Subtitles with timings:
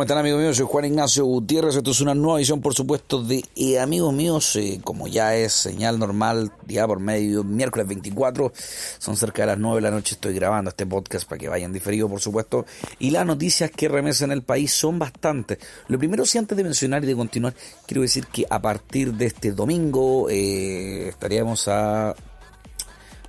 [0.00, 0.56] ¿Cómo están amigos míos?
[0.56, 1.76] Soy Juan Ignacio Gutiérrez.
[1.76, 4.56] Esto es una nueva edición, por supuesto, de eh, Amigos Míos.
[4.56, 8.50] Eh, como ya es señal normal, día por medio, miércoles 24.
[8.98, 10.14] Son cerca de las 9 de la noche.
[10.14, 12.64] Estoy grabando este podcast para que vayan diferido, por supuesto.
[12.98, 15.58] Y las noticias que remesan el país son bastantes.
[15.88, 17.54] Lo primero, si antes de mencionar y de continuar,
[17.84, 22.14] quiero decir que a partir de este domingo eh, estaríamos a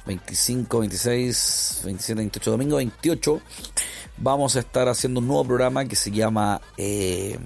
[0.06, 3.42] 25, 26, 27, 28, domingo 28
[4.22, 7.38] vamos a estar haciendo un nuevo programa que se llama eh,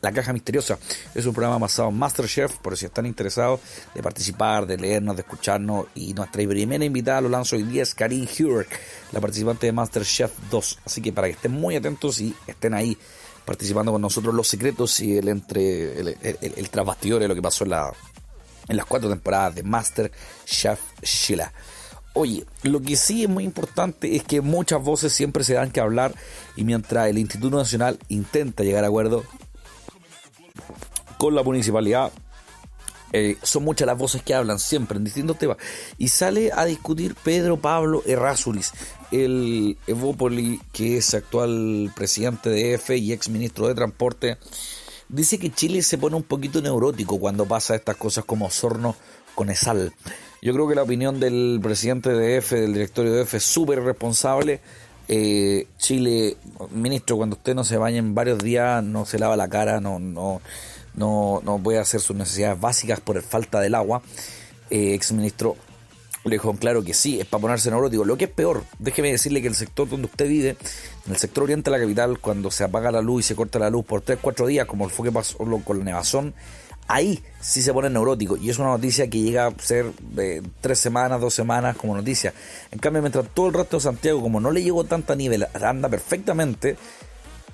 [0.00, 0.78] La Caja Misteriosa.
[1.14, 3.60] Es un programa basado en Masterchef, por si están interesados
[3.94, 5.86] de participar, de leernos, de escucharnos.
[5.94, 8.68] Y nuestra primera invitada lo lanzo hoy día es Karin Hurek,
[9.12, 10.78] la participante de Masterchef 2.
[10.86, 12.96] Así que para que estén muy atentos y estén ahí
[13.44, 17.70] participando con nosotros los secretos y el entre el, el, de lo que pasó en,
[17.70, 17.92] la,
[18.68, 21.52] en las cuatro temporadas de Masterchef Sheila.
[22.12, 25.80] Oye, lo que sí es muy importante es que muchas voces siempre se dan que
[25.80, 26.14] hablar
[26.56, 29.24] y mientras el Instituto Nacional intenta llegar a acuerdo
[31.18, 32.10] con la municipalidad,
[33.12, 35.56] eh, son muchas las voces que hablan siempre en distintos temas.
[35.98, 38.72] Y sale a discutir Pedro Pablo Errázuriz,
[39.10, 44.38] el Evópoli, que es actual presidente de EFE y ex ministro de Transporte.
[45.12, 48.94] Dice que Chile se pone un poquito neurótico cuando pasa estas cosas como Sorno
[49.34, 49.92] con Esal.
[50.40, 53.82] Yo creo que la opinión del presidente de EFE, del directorio de EFE, es súper
[53.82, 54.60] responsable.
[55.08, 56.36] Eh, Chile,
[56.70, 59.98] ministro, cuando usted no se baña en varios días, no se lava la cara, no,
[59.98, 60.40] no,
[60.94, 64.02] no, no puede hacer sus necesidades básicas por falta del agua.
[64.70, 65.56] Eh, ex ministro
[66.24, 68.04] le claro que sí, es para ponerse neurótico.
[68.04, 70.56] Lo que es peor, déjeme decirle que el sector donde usted vive,
[71.06, 73.58] en el sector oriente de la capital, cuando se apaga la luz y se corta
[73.58, 76.34] la luz por 3-4 días, como fue que pasó con la nevazón,
[76.88, 78.36] ahí sí se pone neurótico.
[78.36, 82.34] Y es una noticia que llega a ser de tres semanas, dos semanas como noticia.
[82.70, 85.88] En cambio, mientras todo el resto de Santiago, como no le llegó tanta nivel, anda
[85.88, 86.76] perfectamente,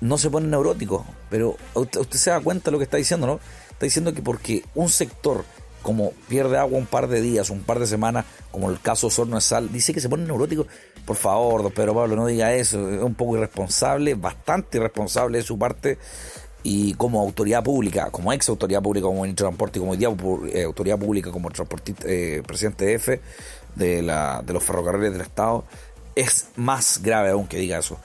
[0.01, 1.05] no se pone neurótico.
[1.29, 3.39] Pero usted, se da cuenta de lo que está diciendo, ¿no?
[3.71, 5.45] Está diciendo que porque un sector
[5.87, 9.35] como pierde agua un par de días, un par de semanas, como el caso Sorno
[9.35, 10.67] de Sal, dice que se pone neurótico.
[11.05, 12.89] Por favor, don Pedro Pablo, no diga eso.
[12.89, 15.97] Es un poco irresponsable, bastante irresponsable de su parte
[16.61, 20.09] y como autoridad pública, como ex autoridad pública, como ministro de Transporte y como día,
[20.51, 23.21] eh, autoridad pública, como transportista, eh, presidente de F
[23.75, 25.63] de, la, de los ferrocarriles del Estado,
[26.15, 27.97] es más grave aún que diga eso.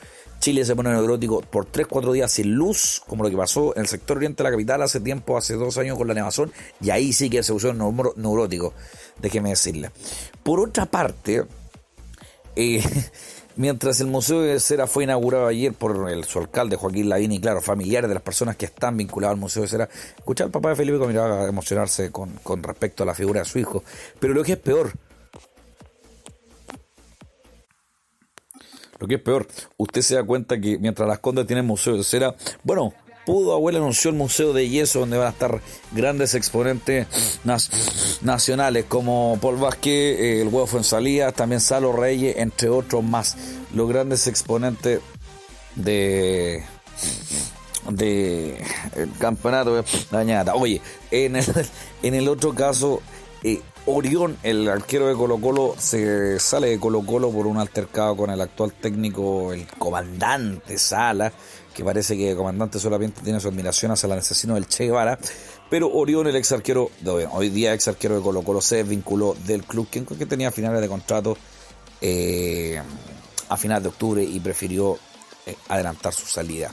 [0.42, 3.86] Chile se pone neurótico por 3-4 días sin luz, como lo que pasó en el
[3.86, 7.12] sector oriente de la capital hace tiempo, hace dos años con la nevazón, y ahí
[7.12, 8.74] sí que se usó neurótico,
[9.20, 9.92] déjeme decirle.
[10.42, 11.44] Por otra parte,
[12.56, 12.82] eh,
[13.54, 17.38] Mientras el Museo de Cera fue inaugurado ayer por el, su alcalde Joaquín Lavín y
[17.38, 20.70] claro, familiares de las personas que están vinculadas al Museo de Cera, escuchar al papá
[20.70, 23.84] de Felipe a emocionarse con, con respecto a la figura de su hijo.
[24.18, 24.92] Pero lo que es peor,
[29.02, 29.48] Lo que es peor,
[29.78, 32.94] usted se da cuenta que mientras las Condes tienen museo de cera, bueno,
[33.26, 37.08] Pudo Abuela anunció el Museo de Yeso, donde van a estar grandes exponentes
[38.22, 43.36] nacionales como Paul Vázquez, eh, el Huevo Fuensalía, también Salo Reyes, entre otros más.
[43.74, 45.00] Los grandes exponentes
[45.74, 46.62] de
[47.90, 48.64] de
[49.18, 50.52] campeonato de.
[50.54, 50.80] Oye,
[51.10, 51.44] en el,
[52.04, 53.02] en el otro caso,
[53.42, 58.16] eh, Orión, el arquero de Colo Colo, se sale de Colo Colo por un altercado
[58.16, 61.32] con el actual técnico, el comandante Sala
[61.72, 65.18] que parece que el comandante solamente tiene su admiración hacia el asesino del Che Guevara,
[65.70, 66.90] pero Orión, el ex arquero,
[67.32, 70.88] hoy día ex arquero de Colo Colo, se vinculó del club que tenía finales de
[70.88, 71.36] contrato
[72.00, 72.80] eh,
[73.48, 74.98] a finales de octubre y prefirió
[75.46, 76.72] eh, adelantar su salida.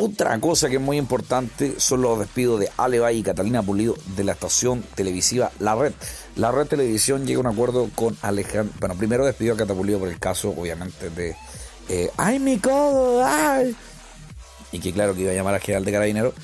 [0.00, 3.96] Otra cosa que es muy importante son los despidos de Ale Valle y Catalina Pulido
[4.16, 5.92] de la estación televisiva La Red.
[6.36, 8.72] La Red Televisión llega a un acuerdo con Alejandro.
[8.78, 11.36] Bueno, primero despidió a Catapulido por el caso, obviamente, de.
[11.88, 13.24] Eh, ¡Ay, mi codo!
[13.24, 13.74] ¡Ay!
[14.72, 16.34] y que claro que iba a llamar al general de carabineros.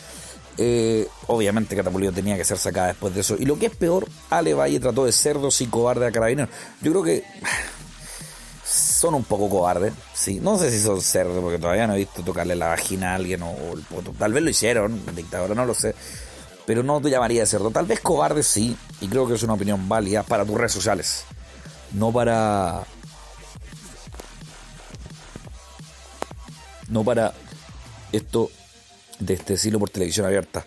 [0.56, 3.36] Eh, obviamente Catapulido tenía que ser sacada después de eso.
[3.38, 6.50] Y lo que es peor, Ale Valle trató de cerdos y cobarde a carabineros.
[6.80, 7.24] Yo creo que
[9.04, 10.40] son un poco cobardes, sí.
[10.40, 13.42] No sé si son cerdos, porque todavía no he visto tocarle la vagina a alguien
[13.42, 13.54] o,
[14.18, 15.94] tal vez lo hicieron, el dictador, no lo sé.
[16.64, 17.70] Pero no te llamaría de cerdo.
[17.70, 21.24] Tal vez cobarde sí, y creo que es una opinión válida para tus redes sociales.
[21.92, 22.82] No para.
[26.88, 27.34] No para
[28.10, 28.50] esto
[29.18, 30.64] de este siglo por televisión abierta.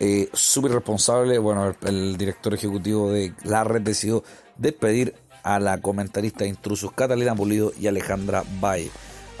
[0.00, 4.24] Eh, Súper responsable, bueno, el, director ejecutivo de la red decidió
[4.56, 5.14] despedir
[5.46, 8.90] a la comentarista de intrusos Catalina Pulido y Alejandra Bay.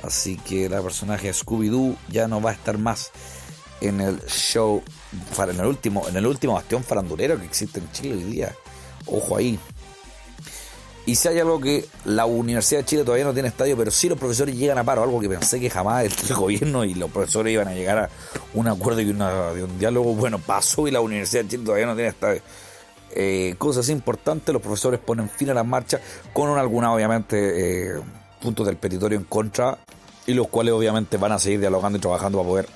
[0.04, 3.10] Así que la personaje Scooby-Doo ya no va a estar más
[3.80, 4.82] en el show,
[5.36, 8.54] en el último, en el último bastión farandulero que existe en Chile hoy día.
[9.06, 9.58] Ojo ahí.
[11.06, 14.08] Y si hay algo que la Universidad de Chile todavía no tiene estadio, pero sí
[14.08, 17.52] los profesores llegan a paro, algo que pensé que jamás el, gobierno y los profesores
[17.52, 18.10] iban a llegar a
[18.54, 21.86] un acuerdo y una, de un diálogo, bueno, pasó y la Universidad de Chile todavía
[21.86, 22.42] no tiene estadio.
[23.18, 25.98] Eh, cosas importantes, los profesores ponen fin a la marcha
[26.34, 28.00] con alguna, obviamente, eh,
[28.42, 29.78] puntos del petitorio en contra
[30.26, 32.68] y los cuales obviamente van a seguir dialogando y trabajando para poder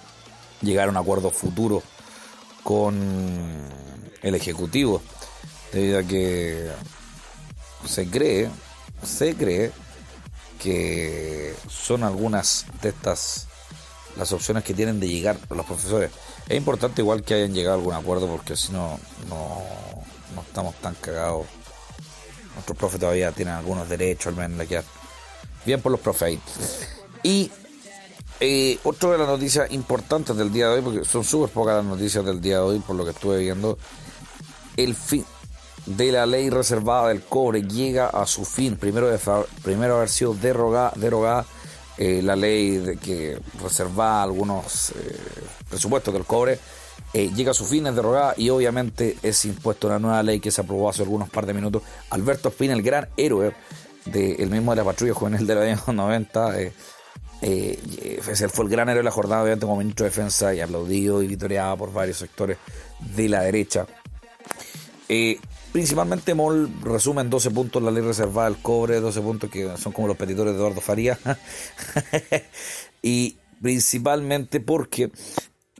[0.63, 1.83] llegar a un acuerdo futuro
[2.63, 2.99] con
[4.23, 5.03] el Ejecutivo,
[5.75, 6.71] debido a que
[7.85, 8.49] se cree,
[9.05, 9.73] se cree
[10.59, 13.47] que son algunas de estas
[14.17, 16.11] las opciones que tienen de llegar los profesores.
[16.49, 18.99] Es importante igual que hayan llegado a algún acuerdo porque si no,
[19.29, 19.63] no,
[20.35, 21.47] no estamos tan cagados.
[22.55, 24.83] Nuestros profes todavía tienen algunos derechos, al menos le
[25.65, 26.39] Bien por los profes
[27.23, 27.51] Y
[28.41, 31.85] eh, otra de las noticias importantes del día de hoy, porque son súper pocas las
[31.85, 33.79] noticias del día de hoy, por lo que estuve viendo,
[34.77, 35.25] el fin
[35.85, 38.77] de la ley reservada del cobre llega a su fin.
[38.77, 39.19] Primero, de,
[39.63, 41.45] primero haber sido derogada, derogada
[41.99, 45.19] eh, la ley de que reservaba algunos eh,
[45.69, 46.59] presupuestos del cobre.
[47.13, 50.53] Eh, llega a su fin, es derogada y obviamente es impuesto una nueva ley que
[50.53, 51.83] se aprobó hace algunos par de minutos.
[52.11, 53.53] Alberto Espina, el gran héroe
[54.05, 56.61] del mismo de la patrulla juvenil de los años 90,
[57.43, 61.23] eh, fue el gran héroe de la jornada, obviamente, como ministro de Defensa y aplaudido
[61.23, 62.59] y vitoreado por varios sectores
[63.01, 63.87] de la derecha.
[65.09, 65.41] Eh,
[65.73, 69.93] principalmente Moll resume en 12 puntos la ley reservada del cobre, 12 puntos que son
[69.93, 71.19] como los petitores de Eduardo Faría.
[73.03, 75.11] y principalmente porque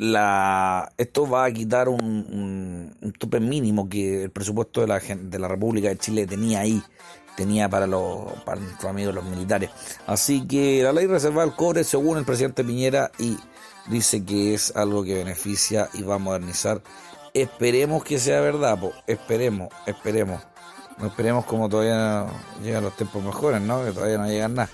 [0.01, 2.01] la, esto va a quitar un,
[3.03, 6.83] un, tope mínimo que el presupuesto de la, de la República de Chile tenía ahí
[7.37, 9.71] tenía para los para nuestros amigos los militares.
[10.07, 13.37] Así que la ley reserva el cobre, según el presidente Piñera, y
[13.89, 16.81] dice que es algo que beneficia y va a modernizar.
[17.35, 20.41] Esperemos que sea verdad, esperemos, esperemos.
[20.97, 22.27] No esperemos como todavía
[22.63, 23.85] llegan los tiempos mejores, ¿no?
[23.85, 24.71] Que todavía no llegan nada.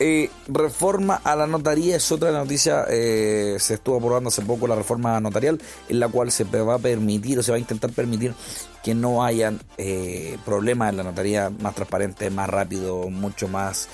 [0.00, 2.84] Eh, reforma a la notaría es otra noticia.
[2.88, 6.78] Eh, se estuvo aprobando hace poco la reforma notarial, en la cual se va a
[6.78, 8.34] permitir o se va a intentar permitir
[8.82, 13.88] que no hayan eh, problemas en la notaría más transparente, más rápido, mucho más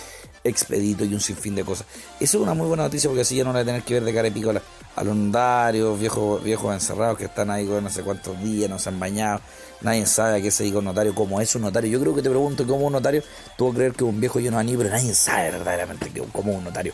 [0.45, 1.87] expedito y un sinfín de cosas.
[2.21, 4.05] Eso es una muy buena noticia porque así ya no van a tener que ver
[4.05, 4.53] de cara y pico
[4.97, 8.79] a, los notarios, viejos, viejos encerrados que están ahí con no sé cuántos días, no
[8.79, 9.41] se han bañado
[9.85, 11.91] nadie sabe a qué se dice un notario, cómo es un notario.
[11.91, 13.23] Yo creo que te pregunto cómo un notario,
[13.57, 16.53] tú vas a creer que un viejo lleno de anillo, pero nadie sabe verdaderamente cómo
[16.53, 16.93] un notario.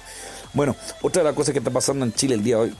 [0.53, 2.77] Bueno, otra de las cosas que está pasando en Chile el día de hoy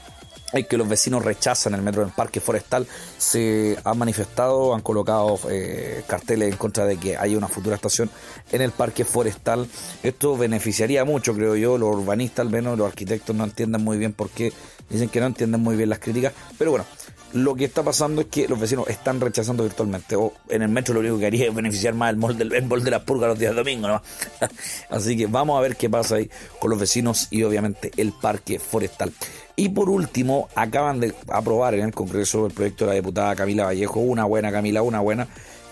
[0.53, 2.87] es que los vecinos rechazan el metro del parque forestal.
[3.17, 8.09] Se han manifestado, han colocado eh, carteles en contra de que haya una futura estación
[8.51, 9.67] en el parque forestal.
[10.03, 11.77] Esto beneficiaría mucho, creo yo.
[11.77, 14.51] Los urbanistas, al menos los arquitectos, no entienden muy bien por qué.
[14.89, 16.33] Dicen que no entienden muy bien las críticas.
[16.57, 16.85] Pero bueno,
[17.33, 20.15] lo que está pasando es que los vecinos están rechazando virtualmente.
[20.15, 22.67] O en el metro lo único que haría es beneficiar más el mall, del, el
[22.67, 23.87] de las purgas los días de domingo.
[23.87, 24.01] ¿no?
[24.89, 26.29] Así que vamos a ver qué pasa ahí
[26.59, 29.11] con los vecinos y obviamente el parque forestal.
[29.55, 33.65] Y por último, acaban de aprobar en el Congreso el proyecto de la diputada Camila
[33.65, 35.27] Vallejo, una buena Camila, una buena,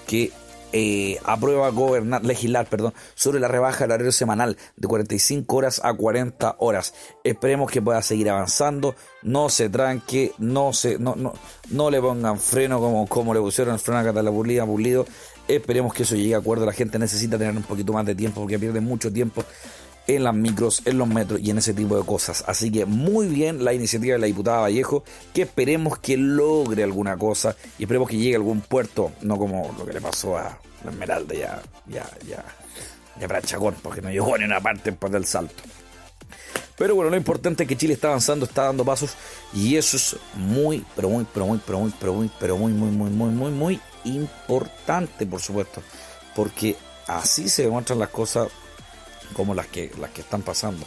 [0.06, 0.32] que
[0.72, 5.94] eh, aprueba gobernar, legislar perdón, sobre la rebaja del horario semanal de 45 horas a
[5.94, 6.94] 40 horas.
[7.24, 11.34] Esperemos que pueda seguir avanzando, no se tranque, no se, no, no,
[11.70, 15.06] no le pongan freno como, como le pusieron el freno a Catalina Pulido.
[15.48, 16.66] Esperemos que eso llegue a acuerdo.
[16.66, 19.44] La gente necesita tener un poquito más de tiempo porque pierde mucho tiempo
[20.10, 22.44] en las micros, en los metros y en ese tipo de cosas.
[22.48, 25.04] Así que muy bien la iniciativa de la diputada Vallejo,
[25.34, 29.74] que esperemos que logre alguna cosa y esperemos que llegue a algún puerto, no como
[29.78, 32.44] lo que le pasó a la Esmeralda ya, ya, ya,
[33.20, 33.42] ya para
[33.82, 35.64] porque no llegó ni una parte después del salto.
[36.78, 39.12] Pero bueno, lo importante es que Chile está avanzando, está dando pasos
[39.54, 42.90] y eso es muy, pero muy, pero muy, pero muy, pero muy, pero muy, muy,
[42.90, 45.84] muy, muy, muy, muy importante, por supuesto,
[46.34, 48.48] porque así se demuestran las cosas
[49.34, 50.86] como las que, las que están pasando.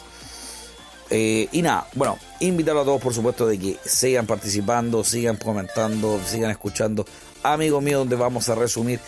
[1.11, 6.19] Eh, y nada, bueno, invitar a todos por supuesto de que sigan participando, sigan comentando,
[6.25, 7.05] sigan escuchando.
[7.43, 8.99] Amigos míos, donde vamos a resumir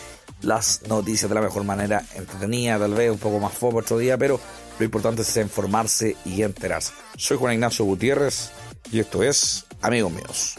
[0.46, 4.16] las noticias de la mejor manera, entretenida, tal vez un poco más foco otro día,
[4.16, 4.40] pero
[4.78, 6.92] lo importante es informarse y enterarse.
[7.16, 8.50] Soy Juan Ignacio Gutiérrez
[8.90, 10.54] y esto es Amigos míos.